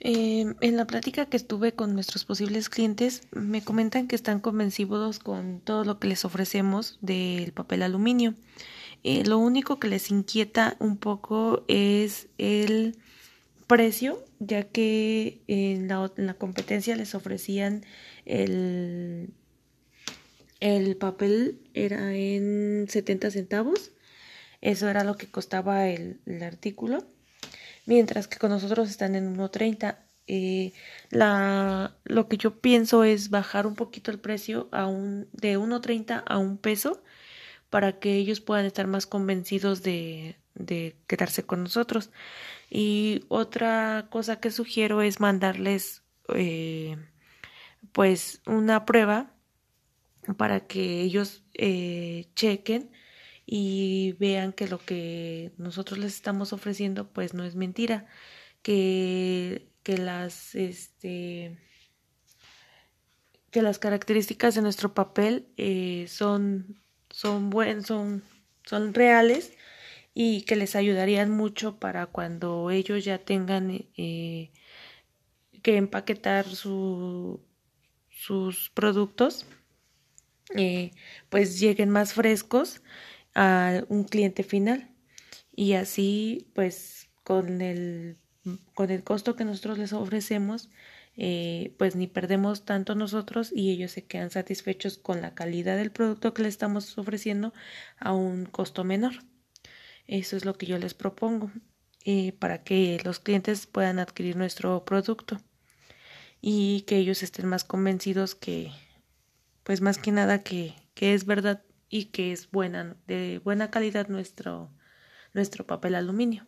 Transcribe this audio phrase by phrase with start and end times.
[0.00, 5.18] Eh, en la plática que estuve con nuestros posibles clientes, me comentan que están convencidos
[5.18, 8.34] con todo lo que les ofrecemos del papel aluminio.
[9.04, 12.96] Eh, lo único que les inquieta un poco es el
[13.66, 17.84] precio, ya que en la, en la competencia les ofrecían
[18.26, 19.30] el,
[20.60, 23.92] el papel era en 70 centavos.
[24.60, 27.06] Eso era lo que costaba el artículo
[27.86, 29.98] mientras que con nosotros están en 1.30.
[30.28, 30.72] Eh,
[31.10, 36.24] la, lo que yo pienso es bajar un poquito el precio a un, de 1.30
[36.26, 37.02] a un peso
[37.70, 42.10] para que ellos puedan estar más convencidos de, de quedarse con nosotros.
[42.70, 46.02] Y otra cosa que sugiero es mandarles
[46.34, 46.96] eh,
[47.92, 49.32] pues una prueba
[50.36, 52.90] para que ellos eh, chequen
[53.46, 58.06] y vean que lo que nosotros les estamos ofreciendo pues no es mentira,
[58.62, 61.56] que, que las este
[63.50, 68.22] que las características de nuestro papel eh, son son buen, son
[68.64, 69.52] son reales
[70.12, 74.50] y que les ayudarían mucho para cuando ellos ya tengan eh,
[75.62, 77.40] que empaquetar su,
[78.08, 79.46] sus productos
[80.54, 80.92] eh,
[81.28, 82.82] pues lleguen más frescos
[83.36, 84.90] a un cliente final.
[85.54, 88.18] Y así pues con el
[88.74, 90.70] con el costo que nosotros les ofrecemos
[91.18, 95.90] eh, pues ni perdemos tanto nosotros y ellos se quedan satisfechos con la calidad del
[95.90, 97.54] producto que les estamos ofreciendo
[97.98, 99.14] a un costo menor.
[100.06, 101.50] Eso es lo que yo les propongo
[102.04, 105.40] eh, para que los clientes puedan adquirir nuestro producto
[106.42, 108.70] y que ellos estén más convencidos que
[109.64, 114.08] pues más que nada que, que es verdad y que es buena, de buena calidad
[114.08, 114.72] nuestro,
[115.34, 116.46] nuestro papel aluminio.